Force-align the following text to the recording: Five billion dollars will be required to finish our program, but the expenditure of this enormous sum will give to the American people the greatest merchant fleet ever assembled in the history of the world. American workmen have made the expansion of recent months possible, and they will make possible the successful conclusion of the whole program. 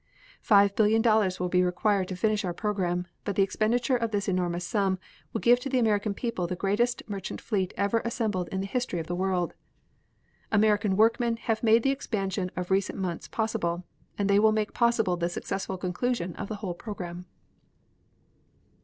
Five 0.41 0.75
billion 0.75 1.03
dollars 1.03 1.39
will 1.39 1.47
be 1.47 1.61
required 1.63 2.07
to 2.07 2.15
finish 2.15 2.43
our 2.43 2.55
program, 2.55 3.05
but 3.23 3.35
the 3.35 3.43
expenditure 3.43 3.95
of 3.95 4.09
this 4.09 4.27
enormous 4.27 4.65
sum 4.65 4.97
will 5.31 5.41
give 5.41 5.59
to 5.59 5.69
the 5.69 5.77
American 5.77 6.15
people 6.15 6.47
the 6.47 6.55
greatest 6.55 7.07
merchant 7.07 7.39
fleet 7.39 7.71
ever 7.77 8.01
assembled 8.03 8.47
in 8.47 8.61
the 8.61 8.65
history 8.65 8.97
of 8.97 9.05
the 9.05 9.13
world. 9.13 9.53
American 10.51 10.97
workmen 10.97 11.37
have 11.37 11.61
made 11.61 11.83
the 11.83 11.91
expansion 11.91 12.49
of 12.55 12.71
recent 12.71 12.97
months 12.97 13.27
possible, 13.27 13.83
and 14.17 14.27
they 14.27 14.39
will 14.39 14.51
make 14.51 14.73
possible 14.73 15.17
the 15.17 15.29
successful 15.29 15.77
conclusion 15.77 16.35
of 16.35 16.47
the 16.47 16.55
whole 16.65 16.73
program. 16.73 17.27